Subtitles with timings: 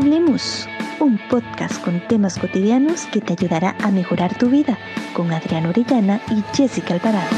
[0.00, 0.66] Hablemos,
[0.98, 4.78] un podcast con temas cotidianos que te ayudará a mejorar tu vida
[5.12, 7.28] con Adriana Orellana y Jessica Alvarado.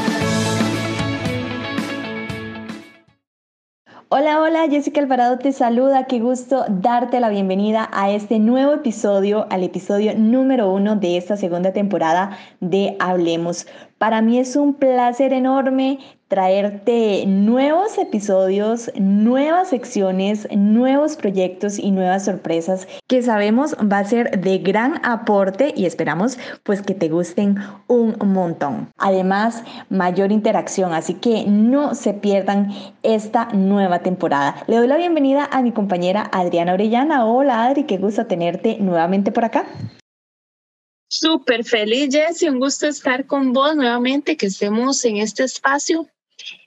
[4.07, 6.05] Hola, hola, Jessica Alvarado te saluda.
[6.05, 11.35] Qué gusto darte la bienvenida a este nuevo episodio, al episodio número uno de esta
[11.35, 13.67] segunda temporada de Hablemos.
[14.03, 22.25] Para mí es un placer enorme traerte nuevos episodios, nuevas secciones, nuevos proyectos y nuevas
[22.25, 27.55] sorpresas que sabemos va a ser de gran aporte y esperamos pues que te gusten
[27.87, 28.89] un montón.
[28.97, 34.57] Además, mayor interacción, así que no se pierdan esta nueva temporada.
[34.67, 37.25] Le doy la bienvenida a mi compañera Adriana Orellana.
[37.25, 39.63] Hola Adri, qué gusto tenerte nuevamente por acá.
[41.15, 42.49] Súper feliz, Jessy.
[42.49, 46.07] Un gusto estar con vos nuevamente, que estemos en este espacio.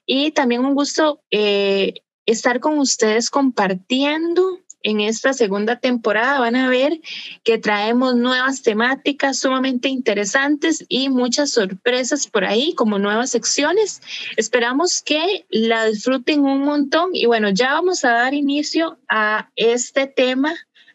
[0.06, 1.94] Y también un gusto eh,
[2.26, 6.38] estar con ustedes compartiendo en esta segunda temporada.
[6.38, 7.00] Van a ver
[7.42, 14.00] que traemos nuevas temáticas sumamente interesantes y muchas sorpresas por ahí, como nuevas secciones.
[14.36, 17.10] Esperamos que la disfruten un montón.
[17.14, 20.54] Y bueno, ya vamos a dar inicio a este tema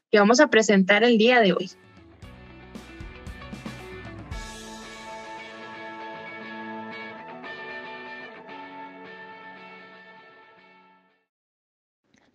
[0.10, 1.70] que vamos a presentar el día de hoy.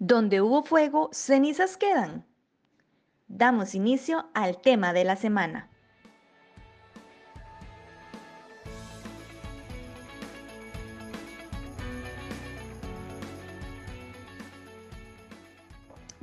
[0.09, 2.25] Donde hubo fuego, cenizas quedan.
[3.27, 5.69] Damos inicio al tema de la semana.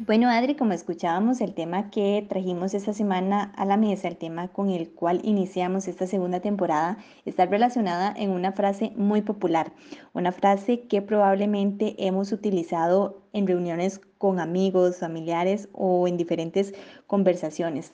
[0.06, 4.50] Bueno, Adri, como escuchábamos, el tema que trajimos esta semana a la mesa, el tema
[4.50, 9.72] con el cual iniciamos esta segunda temporada, está relacionada en una frase muy popular,
[10.12, 16.74] una frase que probablemente hemos utilizado en reuniones con amigos, familiares o en diferentes
[17.08, 17.94] conversaciones.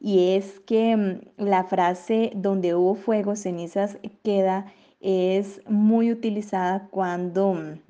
[0.00, 4.66] Y es que mm, la frase donde hubo fuego, cenizas queda
[4.98, 7.80] es muy utilizada cuando mm,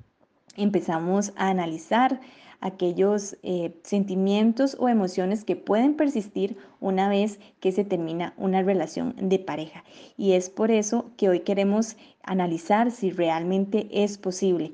[0.55, 2.19] empezamos a analizar
[2.61, 9.15] aquellos eh, sentimientos o emociones que pueden persistir una vez que se termina una relación
[9.17, 9.83] de pareja.
[10.17, 14.73] Y es por eso que hoy queremos analizar si realmente es posible.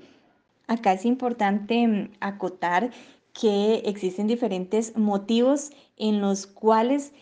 [0.68, 2.92] Acá es importante mm, acotar
[3.34, 7.14] que existen diferentes motivos en los cuales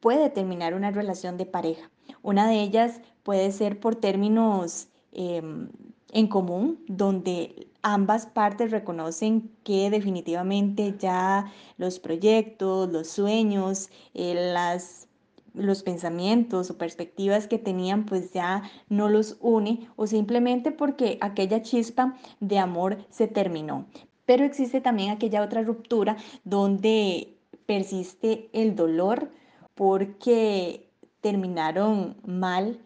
[0.00, 1.90] puede terminar una relación de pareja.
[2.22, 5.68] Una de ellas puede ser por términos em,
[6.12, 15.08] en común, donde ambas partes reconocen que definitivamente ya los proyectos, los sueños, eh, las,
[15.54, 21.62] los pensamientos o perspectivas que tenían pues ya no los une o simplemente porque aquella
[21.62, 23.86] chispa de amor se terminó.
[24.24, 29.30] Pero existe también aquella otra ruptura donde persiste el dolor
[29.74, 30.88] porque
[31.20, 32.78] terminaron mal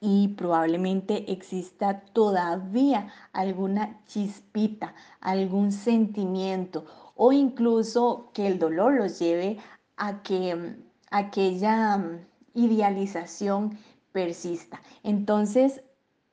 [0.00, 6.84] y probablemente exista todavía alguna chispita, algún sentimiento
[7.16, 9.58] o incluso que el dolor los lleve
[9.96, 10.76] a que mm,
[11.10, 12.20] aquella mm,
[12.54, 13.78] idealización
[14.12, 14.80] persista.
[15.02, 15.82] Entonces,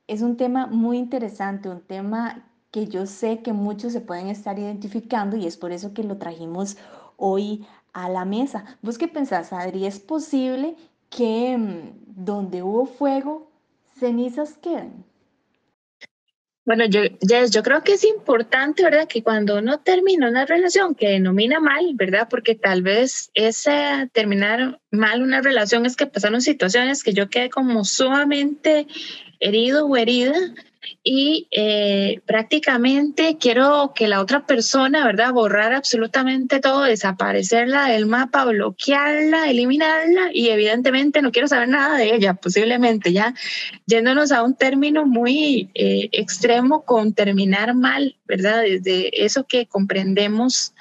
[0.07, 4.59] es un tema muy interesante, un tema que yo sé que muchos se pueden estar
[4.59, 6.78] identificando y es por eso que lo trajimos
[7.18, 8.66] hoy a la mesa.
[8.81, 9.85] ¿Vos qué pensás, Adri?
[9.85, 10.75] ¿Es posible
[11.09, 13.52] que mm, donde hubo fuego
[14.03, 15.05] cenizas quedan.
[16.65, 17.01] Bueno, yo,
[17.49, 19.07] yo creo que es importante, ¿verdad?
[19.07, 22.27] Que cuando uno termina una relación que denomina mal, ¿verdad?
[22.29, 27.49] Porque tal vez ese terminar mal una relación es que pasaron situaciones que yo quedé
[27.49, 28.87] como sumamente
[29.41, 30.33] herido o herida
[31.03, 35.33] y eh, prácticamente quiero que la otra persona, ¿verdad?
[35.33, 42.16] Borrar absolutamente todo, desaparecerla del mapa, bloquearla, eliminarla y evidentemente no quiero saber nada de
[42.16, 43.33] ella, posiblemente ya
[43.85, 48.61] yéndonos a un término muy eh, extremo con terminar mal, ¿verdad?
[48.61, 50.73] Desde eso que comprendemos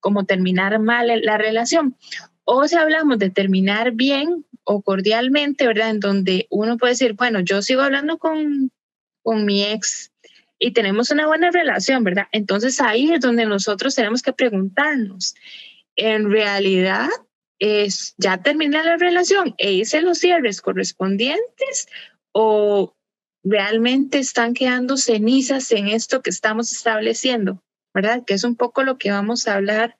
[0.00, 1.96] como terminar mal la relación.
[2.44, 5.90] O si hablamos de terminar bien o cordialmente, ¿verdad?
[5.90, 8.70] En donde uno puede decir, bueno, yo sigo hablando con
[9.22, 10.10] con mi ex
[10.58, 12.26] y tenemos una buena relación, ¿verdad?
[12.32, 15.34] Entonces ahí es donde nosotros tenemos que preguntarnos,
[15.96, 17.08] ¿en realidad
[17.58, 21.88] es ya terminé la relación e hice los cierres correspondientes
[22.32, 22.94] o
[23.42, 27.62] realmente están quedando cenizas en esto que estamos estableciendo,
[27.94, 28.24] ¿verdad?
[28.26, 29.96] Que es un poco lo que vamos a hablar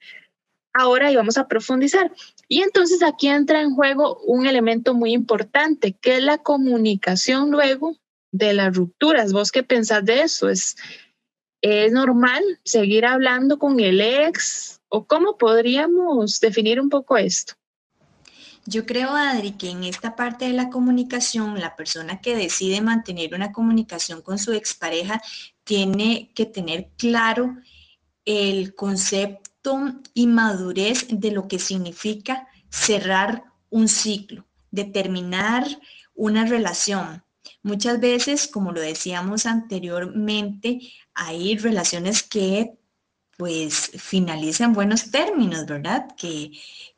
[0.73, 2.13] ahora y vamos a profundizar.
[2.49, 7.97] Y entonces aquí entra en juego un elemento muy importante, que es la comunicación luego
[8.32, 9.32] de las rupturas.
[9.32, 10.49] ¿Vos qué pensás de eso?
[10.49, 10.77] ¿Es,
[11.61, 17.55] es normal seguir hablando con el ex ¿O cómo podríamos definir un poco esto?
[18.67, 23.32] Yo creo, Adri, que en esta parte de la comunicación, la persona que decide mantener
[23.35, 25.23] una comunicación con su expareja
[25.62, 27.56] tiene que tener claro
[28.25, 35.65] el concepto y madurez de lo que significa cerrar un ciclo, determinar
[36.15, 37.23] una relación.
[37.62, 40.81] Muchas veces, como lo decíamos anteriormente,
[41.15, 42.79] hay relaciones que
[43.37, 46.09] pues finalizan buenos términos, ¿verdad?
[46.17, 46.53] Que,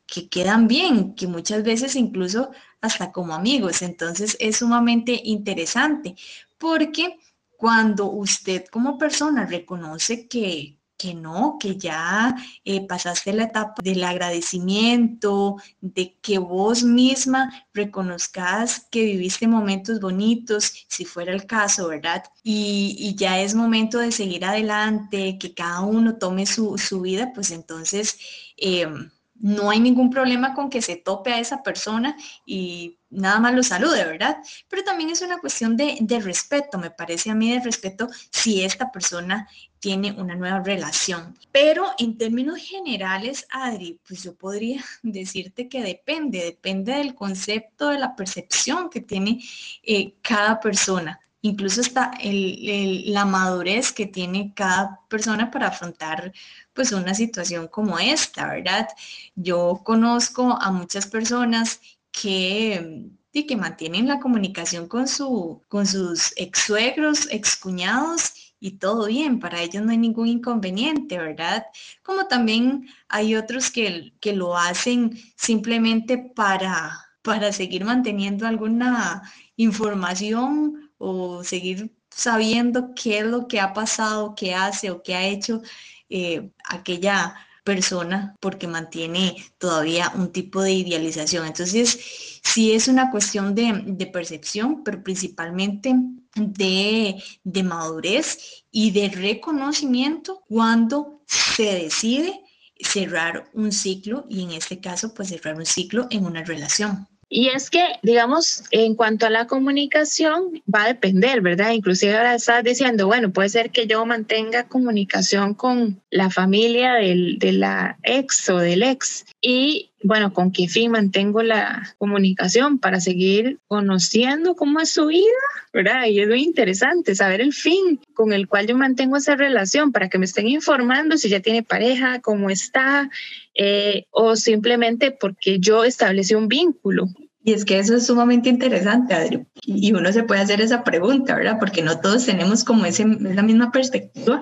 [0.05, 2.51] que quedan bien, que muchas veces incluso
[2.81, 3.81] hasta como amigos.
[3.81, 6.15] Entonces es sumamente interesante
[6.57, 7.17] porque
[7.57, 12.33] cuando usted como persona reconoce que, que no, que ya
[12.63, 20.71] eh, pasaste la etapa del agradecimiento, de que vos misma reconozcas que viviste momentos bonitos,
[20.87, 22.23] si fuera el caso, ¿verdad?
[22.41, 28.17] Y, ya es momento de seguir adelante, que cada uno tome su, vida, pues entonces...
[28.55, 32.15] Em, no hay ningún problema con que se tope a esa persona
[32.45, 34.37] y nada más lo salude, ¿verdad?
[34.69, 38.63] Pero también es una cuestión de, de, respeto, me parece a mí de respeto si
[38.63, 39.49] esta persona
[39.83, 41.37] tiene una nueva relación.
[41.51, 47.99] Pero en términos generales, Adri, pues yo podría decirte que depende, depende del concepto, de
[47.99, 49.43] la percepción que tiene
[49.83, 51.19] eh, cada persona.
[51.41, 56.31] Incluso está la madurez que tiene cada persona para afrontar
[56.71, 58.87] pues una situación como esta, ¿verdad?
[59.35, 66.59] Yo conozco a muchas personas que que mantienen la comunicación con, su, con sus ex
[66.59, 71.65] suegros, ex cuñados y todo bien, para ellos no hay ningún inconveniente, ¿verdad?
[72.01, 79.21] Como también hay otros que, que lo hacen simplemente para, para seguir manteniendo alguna
[79.57, 85.25] información o seguir sabiendo qué es lo que ha pasado, qué hace o qué ha
[85.27, 85.61] hecho
[86.07, 91.45] eh, aquella persona porque mantiene todavía un tipo de idealización.
[91.47, 95.93] Entonces, sí es una cuestión de, de percepción, pero principalmente
[96.35, 102.41] de, de madurez y de reconocimiento cuando se decide
[102.79, 107.07] cerrar un ciclo y en este caso pues cerrar un ciclo en una relación.
[107.35, 111.71] Y es que, digamos, en cuanto a la comunicación, va a depender, ¿verdad?
[111.71, 117.39] Inclusive ahora estás diciendo, bueno, puede ser que yo mantenga comunicación con la familia del,
[117.39, 119.25] de la ex o del ex.
[119.41, 122.77] Y bueno, ¿con qué fin mantengo la comunicación?
[122.77, 125.23] Para seguir conociendo cómo es su vida,
[125.71, 126.05] ¿verdad?
[126.07, 130.09] Y es muy interesante saber el fin con el cual yo mantengo esa relación, para
[130.09, 133.09] que me estén informando si ya tiene pareja, cómo está,
[133.55, 137.07] eh, o simplemente porque yo establecí un vínculo.
[137.45, 139.45] Y es que eso es sumamente interesante, Adri.
[139.65, 141.57] Y uno se puede hacer esa pregunta, ¿verdad?
[141.59, 144.41] Porque no todos tenemos como ese, esa misma perspectiva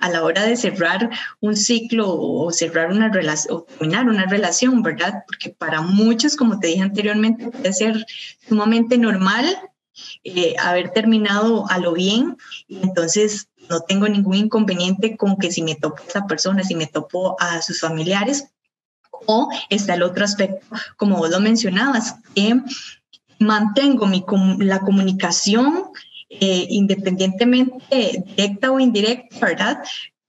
[0.00, 4.82] a la hora de cerrar un ciclo o cerrar una relación o terminar una relación,
[4.82, 5.22] ¿verdad?
[5.26, 8.04] Porque para muchos, como te dije anteriormente, puede ser
[8.48, 9.46] sumamente normal
[10.24, 12.36] eh, haber terminado a lo bien
[12.66, 16.74] y entonces no tengo ningún inconveniente con que si me topo a esa persona, si
[16.74, 18.48] me topo a sus familiares,
[19.26, 22.60] o está el otro aspecto, como vos lo mencionabas, que
[23.38, 24.08] mantengo
[24.58, 25.84] la comunicación
[26.28, 29.82] eh, independientemente directa o indirecta, ¿verdad?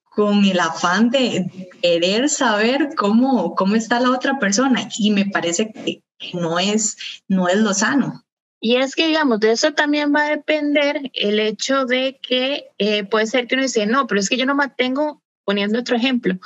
[0.03, 5.71] Con el afán de querer saber cómo, cómo está la otra persona y me parece
[5.71, 6.01] que
[6.33, 8.24] no es, no es lo sano.
[8.63, 13.03] Y es que, digamos, de eso también va a depender el hecho de que eh,
[13.03, 16.39] puede ser que uno dice, no, pero es que yo no mantengo, poniendo otro ejemplo,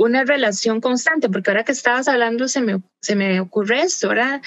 [0.00, 4.40] una relación constante, porque ahora que estabas hablando se me, se me ocurre esto, ahora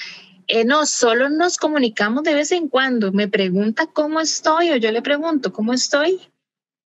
[0.48, 4.90] eh, no, solo nos comunicamos de vez en cuando, me pregunta cómo estoy o yo
[4.90, 6.20] le pregunto cómo estoy,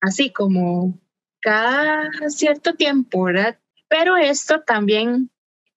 [0.03, 0.99] así como
[1.41, 3.59] cada cierto tiempo, ¿verdad?
[3.89, 5.31] Pero esto también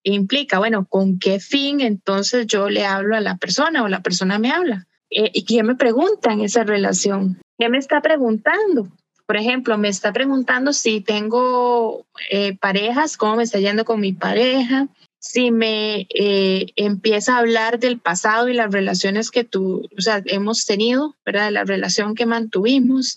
[0.03, 4.37] implica, bueno, ¿con qué fin entonces yo le hablo a la persona o la persona
[4.37, 4.85] me habla?
[5.09, 7.39] Eh, ¿Y qué me pregunta en esa relación?
[7.57, 8.89] ¿Qué me está preguntando?
[9.31, 14.11] Por ejemplo, me está preguntando si tengo eh, parejas, cómo me está yendo con mi
[14.11, 20.01] pareja, si me eh, empieza a hablar del pasado y las relaciones que tú, o
[20.01, 21.49] sea, hemos tenido, ¿verdad?
[21.49, 23.15] La relación que mantuvimos.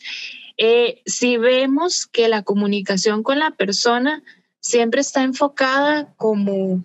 [0.57, 4.23] Eh, si vemos que la comunicación con la persona
[4.61, 6.85] siempre está enfocada como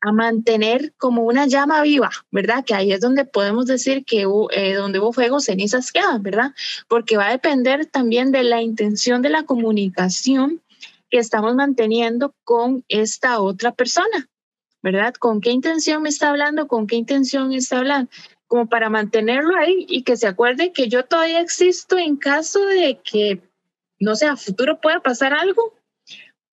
[0.00, 2.64] a mantener como una llama viva, ¿verdad?
[2.64, 6.52] Que ahí es donde podemos decir que eh, donde hubo fuego, cenizas quedan, ¿verdad?
[6.88, 10.62] Porque va a depender también de la intención de la comunicación
[11.10, 14.28] que estamos manteniendo con esta otra persona,
[14.82, 15.14] ¿verdad?
[15.14, 16.68] ¿Con qué intención me está hablando?
[16.68, 18.10] ¿Con qué intención está hablando?
[18.48, 23.00] Como para mantenerlo ahí y que se acuerde que yo todavía existo en caso de
[23.02, 23.42] que,
[23.98, 25.76] no sé, a futuro pueda pasar algo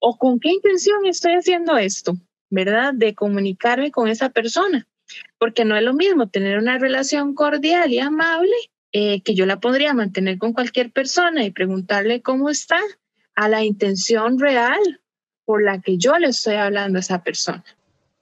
[0.05, 2.17] ¿O con qué intención estoy haciendo esto?
[2.53, 2.93] ¿Verdad?
[2.93, 4.87] De comunicarme con esa persona.
[5.39, 8.53] Porque no es lo mismo tener una relación cordial y amable
[8.91, 12.79] eh, que yo la podría mantener con cualquier persona y preguntarle cómo está
[13.33, 15.01] a la intención real
[15.45, 17.65] por la que yo le estoy hablando a esa persona.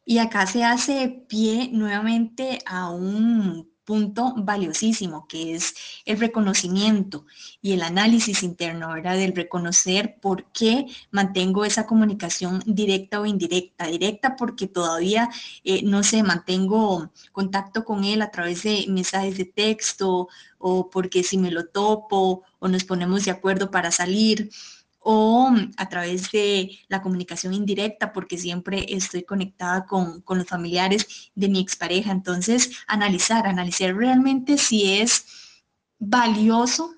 [0.06, 7.26] Y acá se hace pie nuevamente a un punto valiosísimo, que es el reconocimiento
[7.62, 9.18] y el análisis interno, ¿verdad?
[9.18, 13.88] Del reconocer por qué mantengo esa comunicación directa o indirecta.
[13.88, 15.30] Directa porque todavía,
[15.64, 21.24] eh, no sé, mantengo contacto con él a través de mensajes de texto o porque
[21.24, 24.50] si me lo topo o nos ponemos de acuerdo para salir
[25.03, 31.50] o a través de la comunicación indirecta, porque siempre estoy conectada con, los familiares de
[31.50, 32.12] mi expareja.
[32.12, 35.25] Entonces, analizar, analizar realmente si es
[35.98, 36.93] valioso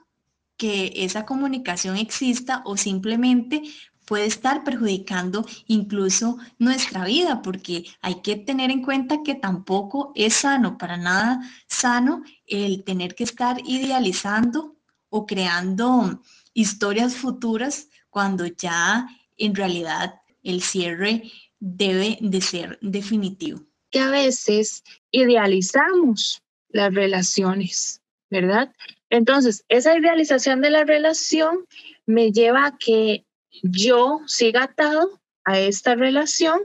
[0.57, 3.63] que esa comunicación exista o simplemente
[4.05, 10.33] puede estar perjudicando incluso nuestra vida, porque hay que tener en cuenta que tampoco es
[10.33, 14.75] sano, para nada sano, el tener que estar idealizando
[15.09, 16.21] o creando
[16.53, 19.07] historias futuras cuando ya
[19.37, 21.23] en realidad el cierre
[21.59, 23.61] debe de ser definitivo.
[23.89, 28.73] Que a veces idealizamos las relaciones, ¿verdad?
[29.09, 31.65] Entonces, esa idealización de la relación
[32.05, 33.25] me lleva a que
[33.61, 36.59] yo siga atado a esta relación,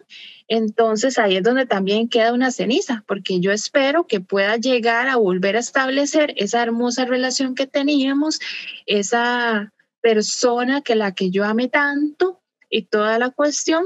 [0.47, 5.17] entonces ahí es donde también queda una ceniza, porque yo espero que pueda llegar a
[5.17, 8.41] volver a establecer esa hermosa relación que teníamos,
[8.87, 9.73] esa
[10.09, 13.85] persona que la que yo ame tanto y toda la cuestión.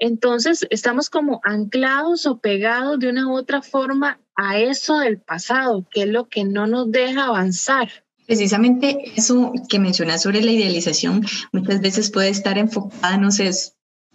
[0.00, 5.86] Entonces estamos como anclados o pegados de una u otra forma a eso del pasado,
[5.88, 7.88] que es lo que no nos deja avanzar.
[8.26, 13.48] Precisamente eso que mencionas sobre la idealización muchas veces puede estar enfocada, no sé,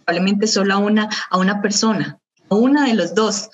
[0.04, 2.20] probablemente solo a una, a una persona,
[2.50, 3.48] a una de los dos,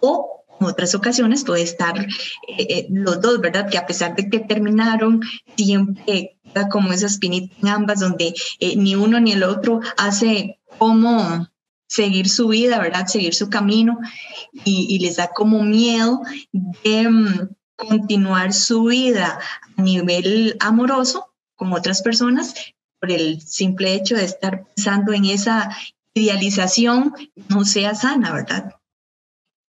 [0.00, 2.06] o en otras ocasiones puede estar eh,
[2.68, 3.70] eh, los dos, ¿verdad?
[3.70, 5.20] Que a pesar de que terminaron,
[5.56, 6.37] siempre
[6.70, 11.48] como esa espinita en ambas, donde eh, ni uno ni el otro hace como
[11.88, 13.06] seguir su vida, ¿verdad?
[13.06, 13.98] Seguir su camino
[14.64, 16.20] y, les da como miedo
[16.52, 19.38] de mm, continuar su vida
[19.76, 22.54] a nivel amoroso con otras personas
[23.00, 25.70] por el simple hecho de estar pensando en esa
[26.14, 27.14] idealización
[27.48, 28.74] no sea sana, ¿verdad?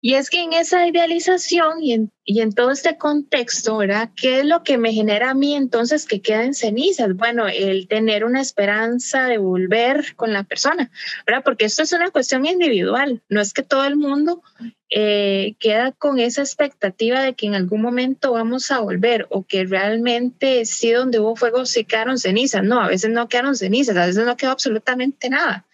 [0.01, 4.11] Y es que en esa idealización y en, y en, todo este contexto, ¿verdad?
[4.15, 7.13] ¿Qué es lo que me genera a mí entonces que queden cenizas?
[7.15, 10.89] Bueno, el tener una esperanza de volver con la persona,
[11.27, 11.43] ¿verdad?
[11.43, 14.41] Porque esto es una cuestión individual, no es que todo el mundo
[14.89, 19.65] eh, queda con esa expectativa de que en algún momento vamos a volver o que
[19.65, 22.63] realmente sí donde hubo fuego sí quedaron cenizas.
[22.63, 25.65] No, a veces no quedaron cenizas, a veces no quedó absolutamente nada,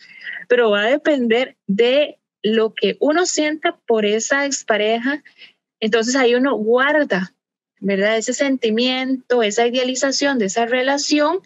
[0.48, 5.24] pero va a depender de lo que uno sienta por esa expareja,
[5.80, 7.34] entonces ahí uno guarda,
[7.80, 8.18] ¿verdad?
[8.18, 11.40] Ese sentimiento, esa idealización de esa relación,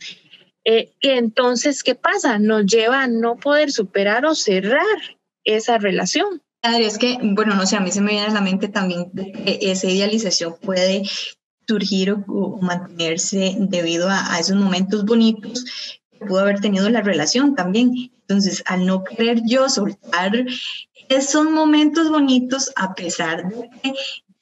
[0.65, 2.37] eh, que entonces, ¿qué pasa?
[2.37, 4.97] Nos lleva a no poder superar o cerrar
[5.45, 6.41] esa relación.
[6.63, 9.59] Es que, bueno, no sé, a mí se me viene a la mente también que
[9.61, 11.03] esa idealización puede
[11.65, 15.63] surgir o, mantenerse debido a, esos momentos bonitos
[16.11, 18.11] que pudo haber tenido la relación también.
[18.21, 20.45] Entonces, al no querer yo soltar
[21.09, 23.93] esos momentos bonitos, a pesar de que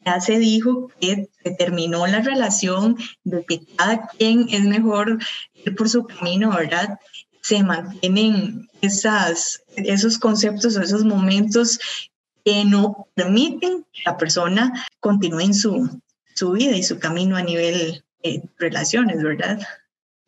[0.06, 5.18] ya se dijo que se terminó la relación, de que cada quien es mejor
[5.54, 7.00] ir por su camino, ¿verdad?
[7.42, 11.80] Se mantienen esas, esos conceptos o esos momentos
[12.46, 16.02] que no permiten que la persona continúe en su,
[16.36, 19.60] su vida y su camino a nivel de relaciones, ¿verdad?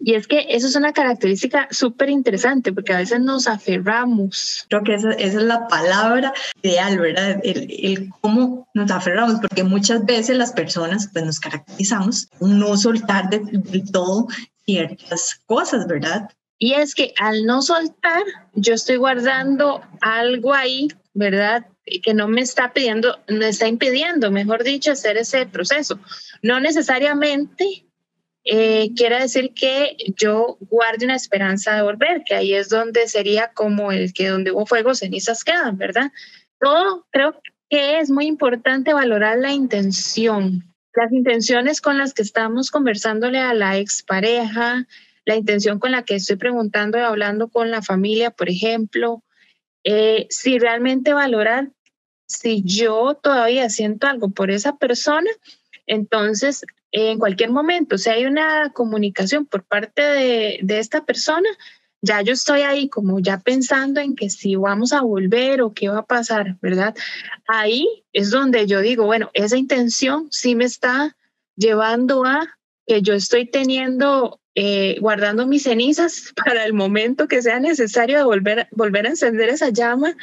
[0.02, 4.66] Y es que eso es una característica súper interesante porque a veces nos aferramos.
[4.70, 7.42] Creo que esa, es la palabra ideal, ¿verdad?
[7.44, 13.42] El, cómo nos aferramos, porque muchas veces las personas pues nos caracterizamos no soltar de,
[13.92, 14.28] todo
[14.66, 16.30] ciertas cosas, ¿verdad?
[16.58, 21.66] Y es que al no soltar, yo estoy guardando algo ahí, ¿verdad?
[22.04, 26.00] que no me está pidiendo, me está impidiendo, mejor dicho, hacer ese proceso.
[26.44, 27.89] No necesariamente
[28.46, 33.52] eh, quiere decir que yo guarde una esperanza de volver, que ahí es donde sería
[33.54, 36.12] como el que donde hubo fuego, cenizas quedan, ¿verdad?
[36.60, 42.72] Todo creo que es muy importante valorar la intención, las intenciones con las que estamos
[42.72, 44.88] conversándole a la expareja,
[45.26, 49.24] la intención con la que estoy preguntando y hablando con la familia, por ejemplo,
[49.84, 51.70] eh, si realmente valorar
[52.26, 55.30] si yo todavía siento algo por esa persona,
[55.88, 61.50] entonces en cualquier momento, si hay una comunicación por parte de, esta persona,
[62.02, 65.90] ya yo estoy ahí como ya pensando en que si vamos a volver o qué
[65.90, 66.96] va a pasar, ¿verdad?
[67.48, 71.16] Ahí es donde yo digo, bueno, esa intención sí me está
[71.56, 77.60] llevando a que yo estoy teniendo, eh, guardando mis cenizas para el momento que sea
[77.60, 80.16] necesario de volver, volver a encender esa llama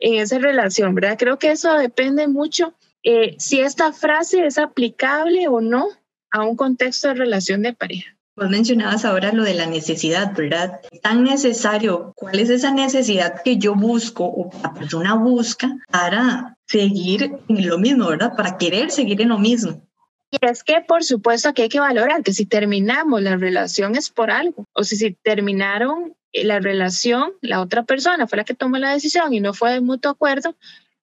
[0.00, 1.16] en esa relación, ¿verdad?
[1.18, 5.88] Creo que eso depende mucho eh, si esta frase es aplicable o no
[6.30, 8.14] a un contexto de relación de pareja.
[8.36, 10.80] Vos mencionabas ahora lo de la necesidad, ¿verdad?
[11.02, 12.12] Tan necesario.
[12.14, 17.78] ¿Cuál es esa necesidad que yo busco o la persona busca para seguir en lo
[17.78, 18.36] mismo, ¿verdad?
[18.36, 19.82] Para querer seguir en lo mismo.
[20.30, 24.08] Y es que, por supuesto, que hay que valorar que si terminamos la relación es
[24.10, 24.66] por algo.
[24.72, 29.32] O si, si terminaron la relación, la otra persona fue la que tomó la decisión
[29.32, 30.54] y no fue de mutuo acuerdo,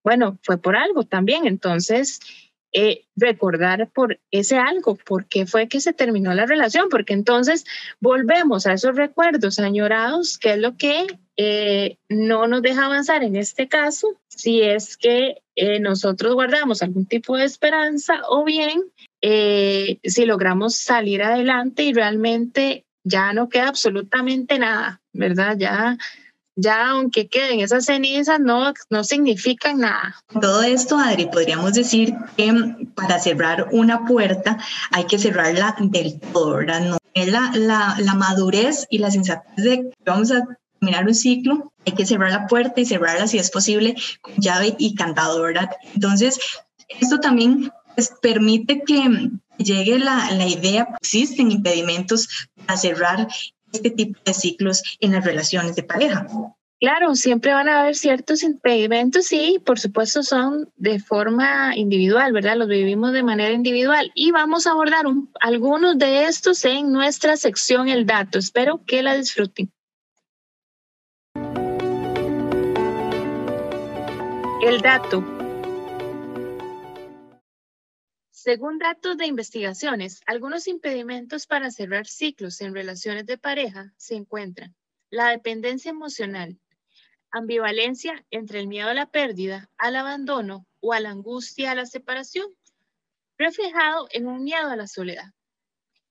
[0.03, 1.48] bueno, fue por algo también.
[1.48, 2.20] Entonces,
[2.77, 7.63] eh, recordar por ese algo, por qué fue que se terminó la relación, porque entonces
[8.01, 13.38] volvemos a esos recuerdos añorados, que es lo que eh, no nos deja avanzar en
[13.38, 18.84] este caso, si es que eh, nosotros guardamos algún tipo de esperanza o bien
[19.22, 25.55] si logramos salir adelante y realmente ya no queda absolutamente nada, ¿verdad?
[25.58, 25.98] Ya
[26.56, 30.16] ya aunque queden esas cenizas, no, no significan nada.
[30.42, 32.54] Todo esto, Adri, podríamos decir que
[32.96, 34.58] para cerrar una puerta
[34.92, 36.82] hay que cerrarla del todo, ¿verdad?
[36.82, 40.46] No es la, la, la madurez y la sensatez de que vamos a
[40.80, 44.76] terminar un ciclo, hay que cerrar la puerta y cerrarla si es posible con llave
[44.78, 45.72] y candado, ¿verdad?
[45.94, 46.40] Entonces,
[46.88, 53.28] esto también pues, permite que llegue la, la idea, existen impedimentos para cerrar
[53.75, 56.27] este tipo de ciclos en las relaciones de pareja.
[56.79, 62.58] Claro, siempre van a haber ciertos impedimentos y por supuesto son de forma individual, ¿verdad?
[62.58, 65.05] Los vivimos de manera individual y vamos a abordar
[65.39, 68.39] algunos de estos en nuestra sección El Dato.
[68.39, 69.72] Espero que la disfruten.
[74.62, 75.24] El dato.
[78.46, 84.75] Según datos de investigaciones, algunos impedimentos para cerrar ciclos en relaciones de pareja se encuentran
[85.10, 86.60] la dependencia emocional,
[87.31, 91.88] ambivalencia entre el miedo a la pérdida, al abandono o a la angustia a la
[91.88, 92.46] separación,
[93.36, 95.34] reflejado en un miedo a la soledad,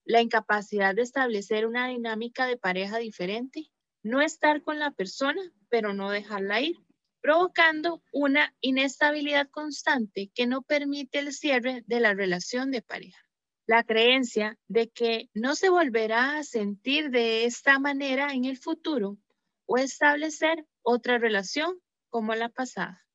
[0.04, 3.70] la incapacidad de establecer una dinámica de pareja diferente,
[4.02, 6.83] no estar con la persona, pero no dejarla ir,
[7.24, 13.18] provocando una inestabilidad constante que no permite el cierre de la relación de pareja.
[13.66, 19.16] La creencia de que no se volverá a sentir de esta manera en el futuro
[19.64, 23.06] o establecer otra relación como la pasada.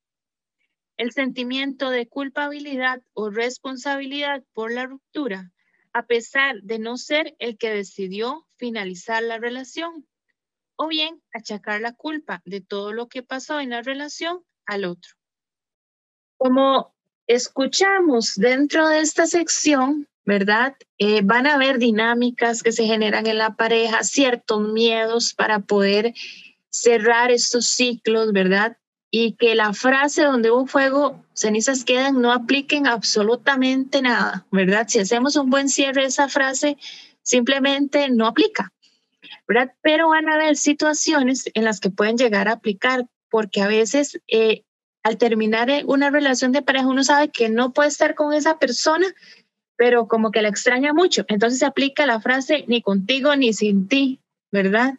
[0.96, 5.52] El sentimiento de culpabilidad o responsabilidad por la ruptura,
[5.92, 10.04] a pesar de no ser el que decidió finalizar la relación,
[10.80, 15.10] o bien achacar la culpa de todo lo que pasó en la relación al otro.
[16.38, 16.94] Como
[17.26, 20.74] escuchamos dentro de esta sección, ¿verdad?
[20.96, 26.14] Eh, van a haber dinámicas que se generan en la pareja, ciertos miedos para poder
[26.70, 28.78] cerrar estos ciclos, ¿verdad?
[29.10, 34.86] Y que la frase donde un fuego, cenizas quedan, no apliquen absolutamente nada, ¿verdad?
[34.88, 36.78] Si hacemos un buen cierre esa frase,
[37.22, 38.72] simplemente no aplica.
[39.50, 39.74] ¿Verdad?
[39.82, 44.20] Pero van a haber situaciones en las que pueden llegar a aplicar, porque a veces
[44.28, 44.62] eh,
[45.02, 48.60] al terminar eh, una relación de pareja uno sabe que no puede estar con esa
[48.60, 49.08] persona,
[49.76, 51.24] pero como que la extraña mucho.
[51.26, 54.20] Entonces se aplica la frase ni contigo ni sin ti,
[54.52, 54.94] ¿verdad?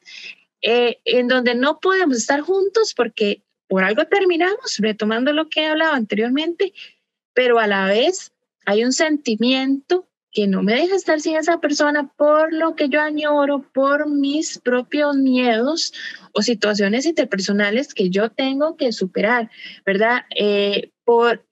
[0.61, 5.67] Eh, en donde no podemos estar juntos porque por algo terminamos, retomando lo que he
[5.67, 6.73] hablado anteriormente,
[7.33, 8.33] pero a la vez
[8.65, 13.01] hay un sentimiento que no me deja estar sin esa persona por lo que yo
[13.01, 15.93] añoro, por mis propios miedos
[16.33, 19.49] o situaciones interpersonales que yo tengo que superar,
[19.85, 20.21] ¿verdad?
[20.35, 21.45] Eh, por,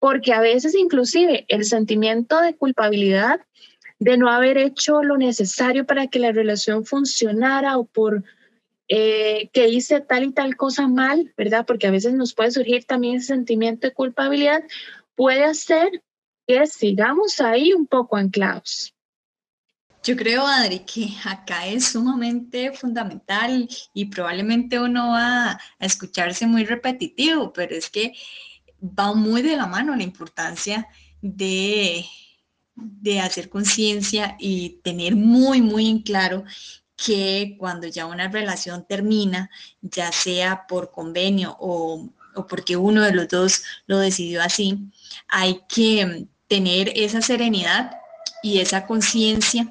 [0.00, 3.40] porque a veces inclusive el sentimiento de culpabilidad
[4.00, 8.24] de no haber hecho lo necesario para que la relación funcionara o por
[8.88, 11.64] eh, que hice tal y tal cosa mal, ¿verdad?
[11.64, 14.62] Porque a veces nos puede surgir también ese sentimiento de culpabilidad,
[15.14, 16.02] puede hacer
[16.46, 18.94] que sigamos ahí un poco anclados.
[20.04, 26.66] Yo creo, Adri, que acá es sumamente fundamental y probablemente uno va a escucharse muy
[26.66, 28.12] repetitivo, pero es que
[28.82, 30.88] va muy de la mano la importancia
[31.22, 32.04] de,
[32.74, 36.44] de hacer conciencia y tener muy, muy en claro
[36.96, 43.14] que cuando ya una relación termina, ya sea por convenio o, o porque uno de
[43.14, 44.78] los dos lo decidió así,
[45.28, 47.92] hay que tener esa serenidad
[48.42, 49.68] y esa conciencia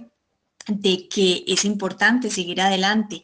[0.68, 3.24] de que es importante seguir adelante.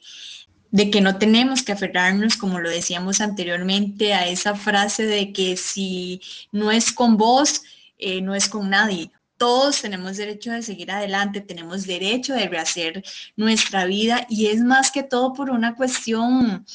[0.72, 5.58] de que no tenemos que aferrarnos, como lo decíamos anteriormente, a esa frase de que
[5.58, 7.64] si no es con vos,
[7.98, 9.12] eh, no es con nadie.
[9.38, 13.04] Todos tenemos derecho de seguir adelante, tenemos derecho de rehacer
[13.36, 16.66] nuestra vida y es más que todo por una cuestión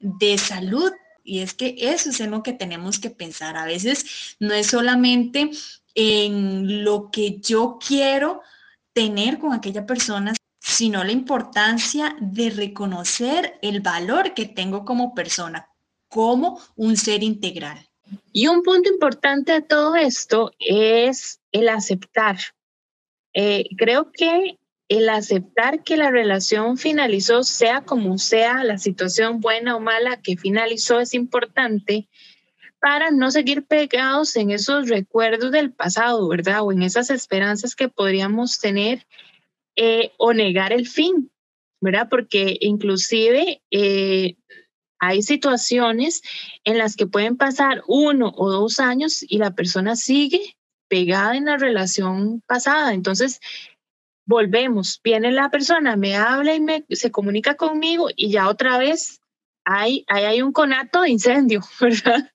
[0.00, 0.92] de salud.
[1.24, 3.56] Y es que eso es en lo que tenemos que pensar.
[3.56, 5.50] A veces no es solamente
[5.94, 8.40] en lo que yo quiero
[8.92, 15.68] tener con aquella persona, sino la importancia de reconocer el valor que tengo como persona,
[16.08, 17.78] como un ser integral.
[18.32, 22.36] Y un punto importante de todo esto es el aceptar.
[23.34, 29.76] Eh, creo que el aceptar que la relación finalizó, sea como sea, la situación buena
[29.76, 32.08] o mala que finalizó, es importante
[32.82, 36.62] para no seguir pegados en esos recuerdos del pasado, ¿verdad?
[36.62, 39.06] O en esas esperanzas que podríamos tener
[39.76, 41.30] eh, o negar el fin,
[41.80, 42.08] ¿verdad?
[42.10, 44.34] Porque inclusive eh,
[44.98, 46.22] hay situaciones
[46.64, 50.56] en las que pueden pasar uno o dos años y la persona sigue
[50.88, 52.94] pegada en la relación pasada.
[52.94, 53.38] Entonces,
[54.26, 59.21] volvemos, viene la persona, me habla y me, se comunica conmigo y ya otra vez
[59.64, 62.30] hay, hay, hay un conato de incendio, ¿verdad?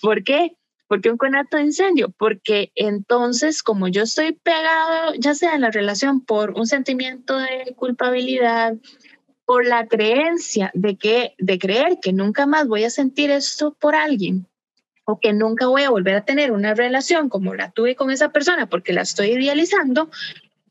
[0.00, 0.56] ¿Por qué?
[0.86, 2.12] ¿Por qué un conato de incendio?
[2.18, 7.74] Porque entonces, como yo estoy pegado, ya sea en la relación por un sentimiento de
[7.76, 8.74] culpabilidad,
[9.50, 13.96] por la creencia de que de creer que nunca más voy a sentir esto por
[13.96, 14.46] alguien
[15.04, 18.30] o que nunca voy a volver a tener una relación como la tuve con esa
[18.30, 20.08] persona porque la estoy idealizando,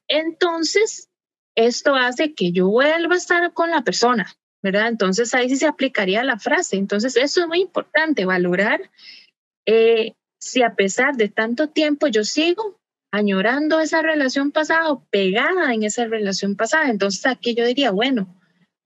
[0.07, 1.09] entonces
[1.55, 4.87] esto hace que yo vuelva a estar con la persona, ¿verdad?
[4.87, 6.77] Entonces ahí sí se aplicaría la frase.
[6.77, 8.89] Entonces eso es muy importante, valorar
[9.65, 12.79] eh, si a pesar de tanto tiempo yo sigo
[13.11, 18.35] añorando esa relación pasada o pegada en esa relación pasada, entonces aquí yo diría, bueno,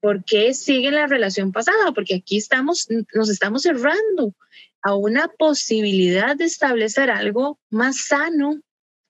[0.01, 1.93] ¿por qué sigue la relación pasada?
[1.93, 4.33] Porque aquí estamos, nos estamos cerrando
[4.81, 8.59] a una posibilidad de establecer algo más sano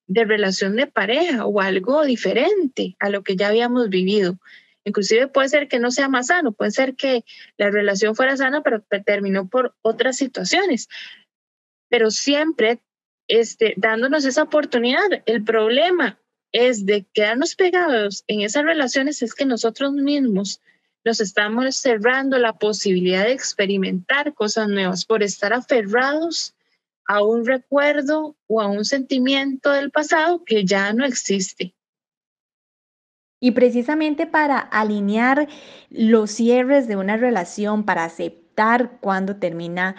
[0.05, 4.37] de relación de pareja o algo diferente a lo que ya habíamos vivido.
[4.85, 7.23] Inclusive puede ser que no sea más sano, puede ser que
[7.57, 10.89] la relación fuera sana, pero terminó por otras situaciones
[11.93, 12.79] pero siempre
[13.27, 15.21] este, dándonos esa oportunidad.
[15.27, 16.19] El problema
[16.51, 20.59] es de quedarnos pegados en esas relaciones es que nosotros mismos
[21.05, 26.55] nos estamos cerrando la posibilidad de experimentar cosas nuevas por estar aferrados
[27.05, 31.72] a un recuerdo o a un sentimiento del pasado que ya no existe.
[33.43, 35.49] Y precisamente para alinear
[35.89, 39.97] los cierres de una relación, para aceptar cuando termina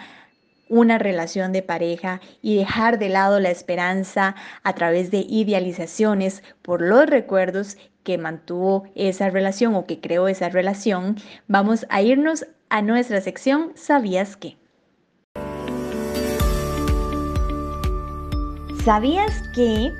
[0.67, 6.81] una relación de pareja y dejar de lado la esperanza a través de idealizaciones por
[6.81, 11.15] los recuerdos que mantuvo esa relación o que creó esa relación,
[11.47, 14.57] vamos a irnos a nuestra sección ¿Sabías qué?
[18.83, 19.93] ¿Sabías que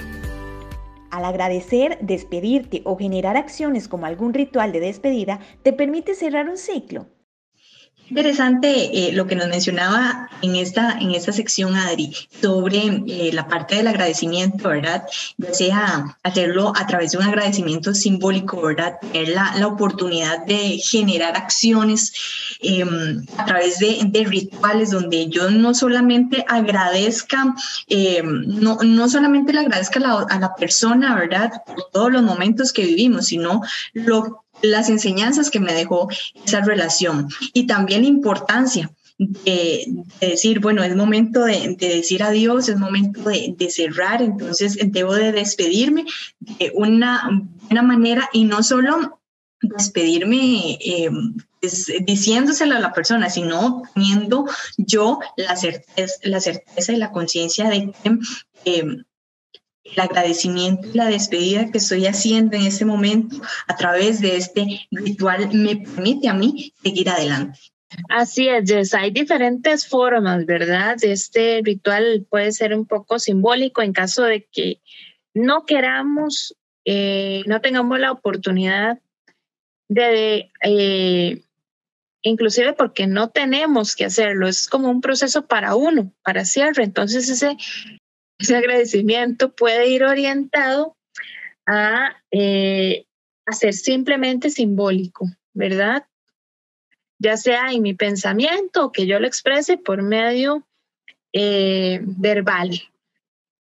[1.16, 6.58] al agradecer, despedirte o generar acciones como algún ritual de despedida te permite cerrar un
[6.58, 7.08] ciclo?
[8.10, 13.48] Interesante eh, lo que nos mencionaba en esta, en esta sección, Adri, sobre eh, la
[13.48, 15.06] parte del agradecimiento, ¿verdad?
[15.38, 19.00] Ya sea hacerlo a través de un agradecimiento simbólico, ¿verdad?
[19.02, 22.14] Tener la, la oportunidad de generar acciones
[22.60, 27.56] em, a través de, de, rituales donde yo no solamente agradezca,
[27.88, 31.52] em, no, no solamente le agradezca a la, a la persona, ¿verdad?
[31.66, 33.62] Por todos los momentos que vivimos, sino
[33.94, 36.08] lo las enseñanzas que me dejó
[36.46, 39.86] esa relación y también la importancia de,
[40.20, 46.06] decir, bueno, es momento de, decir adiós, es momento de, cerrar, entonces debo de despedirme
[46.40, 47.30] de una
[47.64, 49.20] buena manera y no solo
[49.62, 51.10] despedirme eh,
[52.02, 54.46] diciéndoselo a la persona, sino teniendo
[54.78, 58.18] yo la certeza, la certeza y la conciencia de que
[58.66, 59.04] eh,
[59.86, 64.88] el agradecimiento y la despedida que estoy haciendo en este momento a través de este
[64.92, 67.60] ritual me permite a mí seguir adelante.
[68.10, 68.94] Así es, Jess.
[68.94, 70.98] Hay diferentes formas, ¿verdad?
[71.02, 74.82] Este ritual puede ser un poco simbólico en caso de que
[75.34, 79.00] no queramos, eh, no tengamos la oportunidad
[79.88, 81.42] de, eh,
[82.24, 86.84] inclusive porque no tenemos que hacerlo, es como un proceso para uno, para cierre.
[86.84, 87.56] Entonces ese
[88.38, 90.96] ese agradecimiento puede ir orientado
[91.66, 93.06] a, eh,
[93.52, 96.06] ser simplemente simbólico, ¿verdad?
[97.20, 100.68] Ya sea en mi pensamiento o que yo lo exprese por medio
[101.32, 102.82] eh, verbal.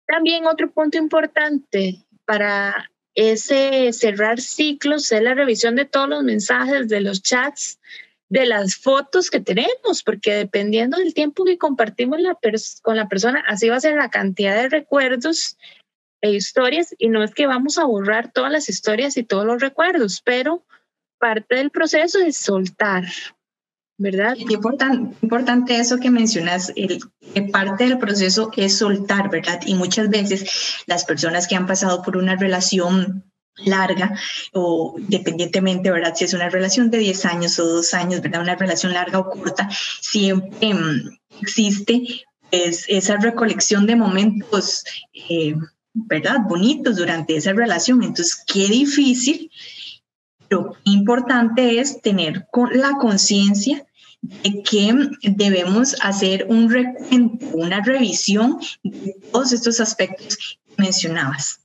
[0.06, 6.88] También otro punto importante para ese cerrar ciclos es la revisión de todos los mensajes
[6.88, 7.78] de los chats
[8.32, 12.18] de las fotos que tenemos, porque dependiendo del tiempo que compartimos
[12.80, 15.58] con la persona, así va a ser la cantidad de recuerdos
[16.22, 19.60] e historias, y no es que vamos a borrar todas las historias y todos los
[19.60, 20.64] recuerdos, pero
[21.18, 23.04] parte del proceso es soltar,
[23.98, 24.34] ¿verdad?
[24.38, 27.00] Importante, importante eso que mencionas, el,
[27.34, 29.60] que parte del proceso es soltar, ¿verdad?
[29.66, 34.18] Y muchas veces las personas que han pasado por una relación larga
[34.52, 36.14] o independientemente, ¿verdad?
[36.14, 38.40] Si es una relación de 10 años o 2 años, ¿verdad?
[38.40, 39.68] Una relación larga o corta,
[40.00, 45.54] siempre mm, existe es, esa recolección de momentos, eh,
[45.94, 46.38] ¿verdad?
[46.48, 48.02] Bonitos durante esa relación.
[48.02, 49.50] Entonces, qué difícil,
[50.48, 53.86] lo importante es tener la conciencia
[54.20, 61.61] de que debemos hacer un recuento, una revisión de todos estos aspectos que mencionabas.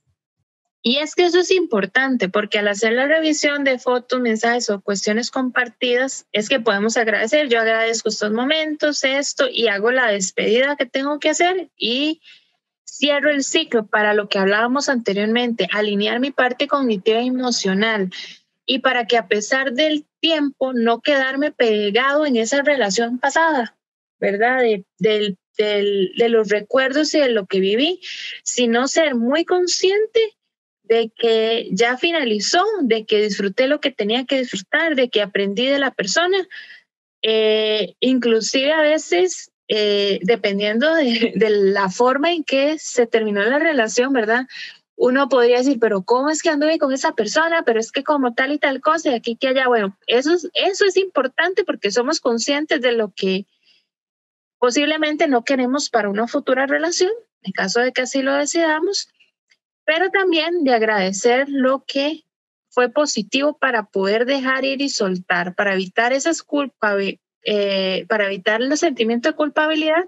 [0.88, 4.80] Y es que eso es importante porque al hacer la revisión de fotos, mensajes o
[4.80, 7.50] cuestiones compartidas, es que podemos agradecer.
[7.50, 12.22] Yo agradezco estos momentos, esto, y hago la despedida que tengo que hacer y
[12.86, 18.08] cierro el ciclo para lo que hablábamos anteriormente, alinear mi parte cognitiva y emocional.
[18.64, 23.76] Y para que a pesar del tiempo no quedarme pegado en esa relación pasada,
[24.18, 24.62] ¿verdad?
[24.62, 28.00] De, de los recuerdos y de lo que viví,
[28.42, 30.37] sino ser muy consciente
[30.88, 35.66] de que ya finalizó, de que disfruté lo que tenía que disfrutar, de que aprendí
[35.66, 36.48] de la persona,
[37.22, 44.12] eh, inclusive a veces, eh, dependiendo de, la forma en que se terminó la relación,
[44.12, 44.46] ¿verdad?
[44.96, 47.62] Uno podría decir, pero ¿cómo es que anduve con esa persona?
[47.62, 50.48] Pero es que como tal y tal cosa, y aquí que allá, bueno, eso es,
[50.54, 53.46] eso es importante porque somos conscientes de lo que
[54.58, 59.08] posiblemente no queremos para una futura relación, en caso de que así lo decidamos,
[59.88, 62.22] pero también de agradecer lo que
[62.68, 66.94] fue positivo para poder dejar ir y soltar, para evitar esas culpas,
[67.42, 70.04] eh, para evitar el sentimiento de culpabilidad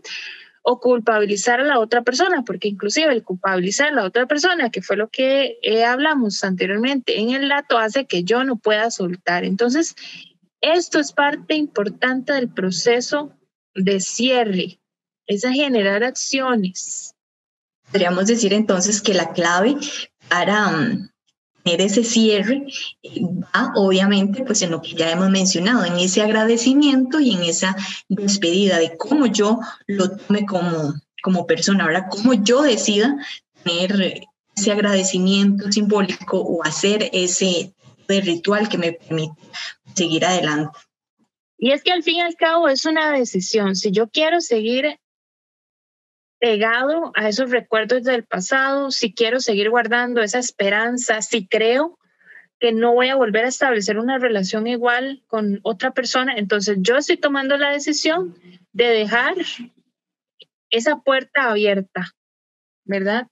[0.61, 4.83] o culpabilizar a la otra persona, porque inclusive el culpabilizar a la otra persona, que
[4.83, 9.45] fue lo que eh, hablamos anteriormente en el dato, hace que yo no pueda soltar.
[9.45, 9.95] Entonces,
[10.61, 13.33] esto es parte importante del proceso
[13.75, 14.79] de cierre,
[15.27, 17.14] es generar acciones,
[17.90, 19.76] Podríamos decir entonces que la clave
[20.29, 21.09] para um,
[21.62, 22.66] tener ese cierre
[23.03, 27.44] eh, va obviamente pues en lo que ya hemos mencionado, en ese agradecimiento y en
[27.44, 27.76] esa
[28.09, 33.16] despedida de cómo yo lo tome como, como persona, ahora cómo yo decida
[33.64, 34.22] tener
[34.57, 37.74] ese agradecimiento simbólico o hacer ese
[38.09, 39.40] ritual que me permite
[39.94, 40.79] seguir adelante.
[41.59, 43.76] Y es que al fin y al cabo es una decisión.
[43.76, 44.98] Si yo quiero seguir
[46.40, 51.98] pegado a esos recuerdos del pasado, si quiero seguir guardando esa esperanza, si creo
[52.59, 56.96] que no voy a volver a establecer una relación igual con otra persona, entonces yo
[56.96, 58.35] estoy tomando la decisión
[58.72, 59.35] de dejar
[60.70, 62.12] esa puerta abierta,
[62.85, 63.29] ¿verdad?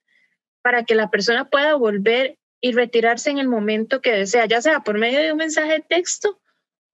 [0.62, 4.80] Para que la persona pueda volver y retirarse en el momento que desea, ya sea
[4.80, 6.40] por medio de un mensaje de texto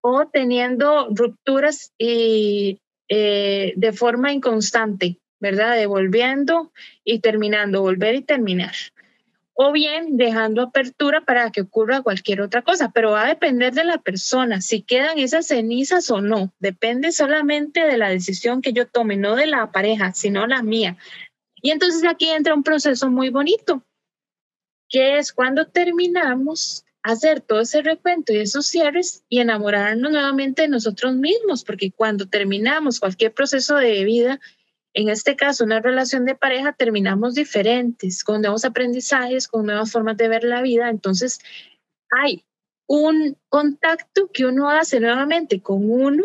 [0.01, 5.75] o teniendo rupturas y eh, de forma inconstante, ¿verdad?
[5.75, 6.71] Devolviendo
[7.03, 8.73] y terminando, volver y terminar.
[9.53, 13.83] O bien dejando apertura para que ocurra cualquier otra cosa, pero va a depender de
[13.83, 16.51] la persona, si quedan esas cenizas o no.
[16.59, 20.97] Depende solamente de la decisión que yo tome, no de la pareja, sino la mía.
[21.61, 23.83] Y entonces aquí entra un proceso muy bonito,
[24.89, 30.69] que es cuando terminamos hacer todo ese recuento y esos cierres y enamorarnos nuevamente de
[30.69, 34.39] nosotros mismos, porque cuando terminamos cualquier proceso de vida,
[34.95, 40.15] en este caso, una relación de pareja, terminamos diferentes, con nuevos aprendizajes, con nuevas formas
[40.15, 40.89] de ver la vida.
[40.89, 41.39] Entonces,
[42.09, 42.45] hay
[42.87, 46.23] un contacto que uno hace nuevamente con uno,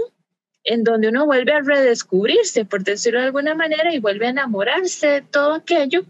[0.62, 5.08] en donde uno vuelve a redescubrirse, por decirlo de alguna manera, y vuelve a enamorarse
[5.08, 6.04] de todo aquello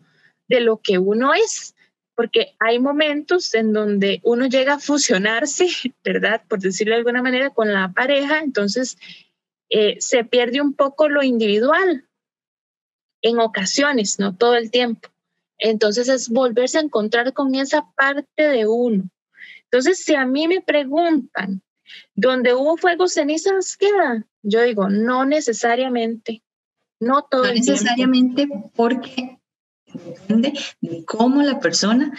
[0.46, 1.74] de lo que uno es.
[2.14, 5.66] Porque hay momentos en donde uno llega a fusionarse,
[6.04, 6.42] ¿verdad?
[6.46, 8.98] Por decirlo de alguna manera, con la pareja, entonces
[9.70, 12.04] eh, se pierde un poco lo individual,
[13.22, 15.08] en ocasiones, no todo el tiempo.
[15.58, 19.10] Entonces es volverse a encontrar con esa parte de uno.
[19.64, 21.62] Entonces, si a mí me preguntan,
[22.14, 24.26] ¿dónde hubo fuego, cenizas queda?
[24.42, 26.42] Yo digo, no necesariamente,
[26.98, 29.38] no todo no necesariamente porque
[29.92, 32.12] depende de cómo la persona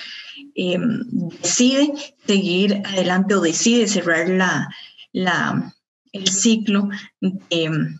[0.55, 1.03] em,
[1.41, 1.93] decide
[2.25, 4.69] seguir adelante o decide cerrar la,
[5.11, 5.73] la,
[6.11, 7.97] el ciclo de,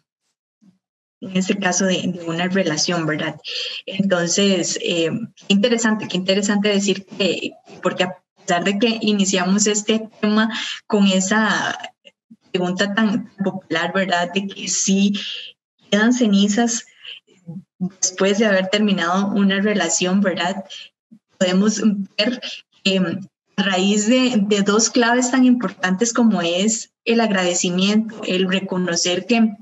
[1.22, 3.40] en este caso de, una relación, ¿verdad?
[3.86, 5.12] Entonces, eh,
[5.48, 7.52] interesante, qué interesante decir que,
[7.84, 10.50] porque a pesar de que iniciamos este tema
[10.88, 11.78] con esa
[12.52, 14.32] pregunta tan popular, ¿verdad?
[14.34, 15.14] De que si
[15.90, 16.86] quedan cenizas
[18.02, 20.66] después de haber terminado una relación, ¿verdad?
[21.38, 21.82] Podemos
[22.18, 22.42] ver
[22.84, 22.98] que
[23.58, 29.56] a raíz de, de dos claves tan importantes como es el agradecimiento, el reconocer que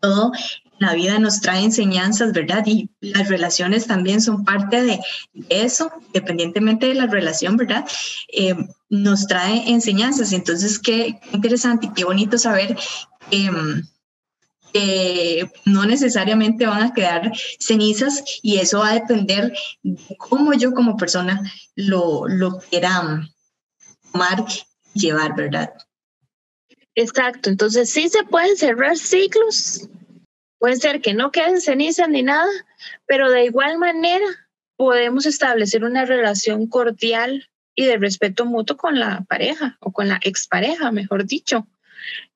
[0.00, 0.32] todo
[0.80, 2.64] la vida nos trae enseñanzas, ¿verdad?
[2.66, 5.00] Y las relaciones también son parte de
[5.50, 7.84] eso, independientemente de la relación, ¿verdad?
[8.32, 8.56] Eh,
[8.88, 10.32] nos trae enseñanzas.
[10.32, 12.76] Entonces, qué interesante y qué bonito saber
[13.30, 13.50] que...
[15.66, 20.96] no necesariamente van a quedar cenizas y eso va a depender de cómo yo como
[20.96, 21.42] persona
[21.74, 23.28] lo, lo quiera
[24.12, 24.46] tomar
[24.94, 25.74] y llevar, ¿verdad?
[26.94, 29.88] Exacto, entonces sí se pueden cerrar ciclos,
[30.60, 32.50] Puede ser que no queden cenizas ni nada,
[33.06, 34.26] pero de igual manera
[34.76, 40.20] podemos establecer una relación cordial y de respeto mutuo con la pareja o con la
[40.22, 41.66] expareja, mejor dicho.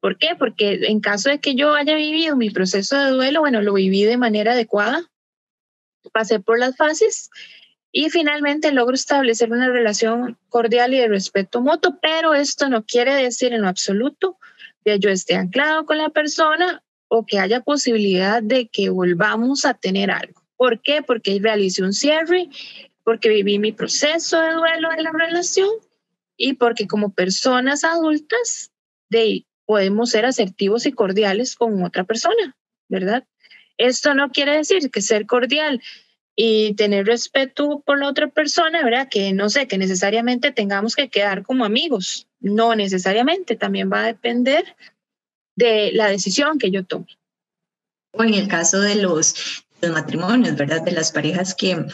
[0.00, 0.37] ¿Por qué?
[0.38, 4.04] Porque en caso de que yo haya vivido mi proceso de duelo, bueno, lo viví
[4.04, 5.02] de manera adecuada,
[6.10, 7.28] pasé por las fases
[7.92, 13.14] y finalmente logro establecer una relación cordial y de respeto mutuo, pero esto no quiere
[13.14, 14.38] decir en lo absoluto
[14.82, 16.84] que yo esté anclado con la persona
[17.14, 20.42] o que haya posibilidad de que volvamos a tener algo.
[20.57, 21.00] ¿Por qué?
[21.03, 22.48] Porque realicé un cierre,
[23.05, 25.68] porque viví mi proceso de duelo de la relación
[26.37, 28.72] y porque como personas adultas
[29.11, 32.57] de, podemos ser asertivos y cordiales con otra persona,
[32.88, 33.24] ¿verdad?
[33.79, 35.81] Esto no quiere decir que ser cordial
[36.35, 39.09] y tener respeto por la otra persona, ¿verdad?
[39.09, 42.27] Que no sé, que necesariamente tengamos que quedar como amigos.
[42.40, 44.64] No necesariamente, también va a depender
[45.57, 47.19] de la decisión que yo tome.
[48.12, 49.35] O en el caso de los,
[49.93, 50.83] matrimonios, ¿verdad?
[50.83, 51.85] De las parejas que,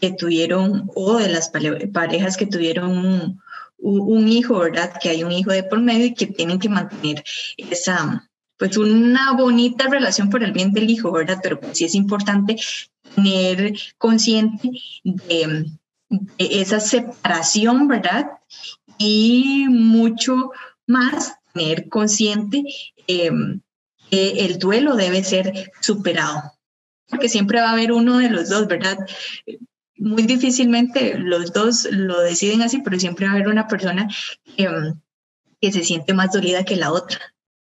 [0.00, 3.40] que tuvieron o de las parejas que tuvieron
[3.78, 4.92] un, hijo, ¿verdad?
[5.00, 7.24] Que hay un hijo de por medio y que tienen que mantener
[7.56, 11.40] esa, pues una bonita relación por el bien del hijo, ¿verdad?
[11.42, 12.56] Pero pues sí es importante
[13.14, 14.70] tener consciente
[15.02, 15.66] de
[16.38, 18.30] esa separación, ¿verdad?
[18.98, 20.52] Y mucho
[20.86, 22.64] más tener consciente
[23.06, 23.60] Em,
[24.10, 26.52] el duelo debe ser superado,
[27.08, 28.98] porque siempre va a haber uno de los dos, ¿verdad?
[29.96, 34.08] Muy difícilmente los dos lo deciden así, pero siempre va a haber una persona
[34.56, 34.94] que, em,
[35.60, 37.18] que se siente más dolida que la otra.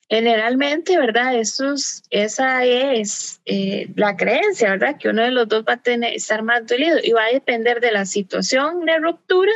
[0.09, 1.37] Generalmente, ¿verdad?
[1.37, 1.75] Eso
[2.11, 4.97] esa es eh, la creencia, ¿verdad?
[4.99, 7.81] Que uno de los dos va a tener, estar más dolido y va a depender
[7.81, 9.53] de la situación de ruptura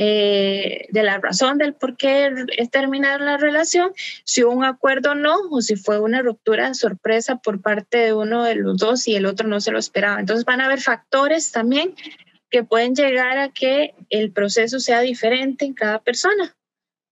[0.00, 5.10] eh, de la razón del por qué es terminar la relación, si hubo un acuerdo
[5.10, 9.08] o no, o si fue una ruptura sorpresa por parte de uno de los dos
[9.08, 10.20] y el otro no se lo esperaba.
[10.20, 11.96] Entonces van a haber factores también
[12.48, 16.56] que pueden llegar a que el proceso sea diferente en cada persona,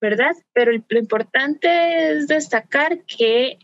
[0.01, 0.37] ¿verdad?
[0.53, 3.59] Pero lo importante es destacar que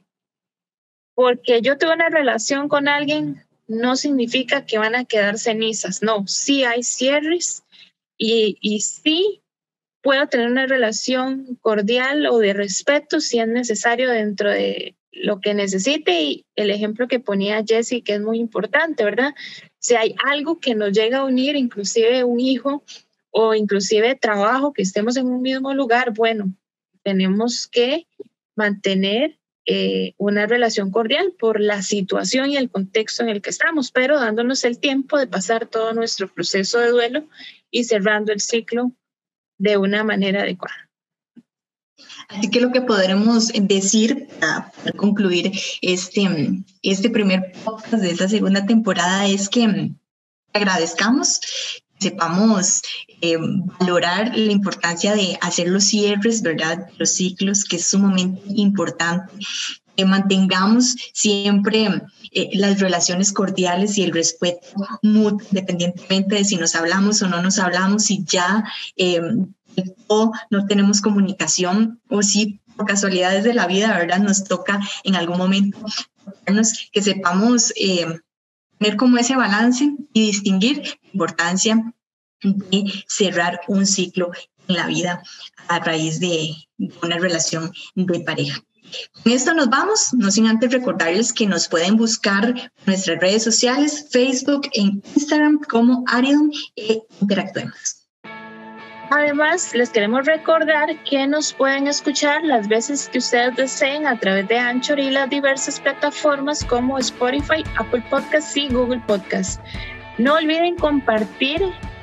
[1.15, 6.27] porque yo tuve una relación con alguien no significa que van a quedar cenizas, no,
[6.27, 7.63] sí hay cierres
[8.17, 9.43] y, y sí
[10.03, 15.55] puedo tener una relación cordial o de respeto si es necesario dentro de lo que
[15.55, 19.35] necesite y el ejemplo que ponía Jessie, que es muy importante, ¿verdad?
[19.79, 22.83] Si hay algo que nos llega a unir, inclusive un hijo
[23.31, 26.53] o inclusive trabajo, que estemos en un mismo lugar, bueno,
[27.03, 28.07] tenemos que
[28.57, 33.93] mantener eh, una relación cordial por la situación y el contexto en el que estamos,
[33.93, 37.29] pero dándonos el tiempo de pasar todo nuestro proceso de duelo
[37.73, 38.93] y cerrando el ciclo
[39.59, 40.91] de una manera adecuada.
[42.29, 48.67] Así que lo que podremos decir para concluir este, este primer podcast de esta segunda
[48.67, 49.91] temporada es que
[50.53, 51.41] agradezcamos,
[52.03, 52.83] sepamos
[53.21, 53.37] eh,
[53.79, 56.89] valorar la importancia de hacer los cierres, ¿verdad?
[56.99, 59.33] Los ciclos, que es sumamente importante.
[59.97, 64.67] Que mantengamos siempre eh, las relaciones cordiales y el respeto
[65.03, 68.65] mutuo, independientemente de si nos hablamos o no nos hablamos, si ya
[68.97, 69.21] eh,
[70.51, 74.19] no tenemos comunicación o si por casualidades de la vida, ¿verdad?
[74.19, 75.79] Nos toca en algún momento
[76.93, 77.73] que sepamos
[78.79, 81.95] tener como ese balance y distinguir la importancia
[82.43, 84.31] de cerrar un ciclo
[84.69, 85.23] en la vida
[85.69, 86.55] a raíz de
[87.03, 88.63] una relación de pareja.
[89.23, 93.43] Con esto nos vamos, no sin antes recordarles que nos pueden buscar en nuestras redes
[93.43, 94.81] sociales, Facebook e
[95.15, 98.03] Instagram como Arion e interactuemos.
[99.11, 104.49] Además, les queremos recordar que nos pueden escuchar las veces que ustedes deseen a través
[104.49, 109.61] de Anchor y las diversas plataformas como Spotify, Apple Podcasts y Google Podcasts.
[110.17, 111.63] No olviden compartir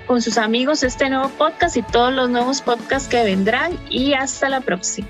[0.10, 4.50] con sus amigos este nuevo podcast y todos los nuevos podcasts que vendrán y hasta
[4.50, 5.08] la próxima.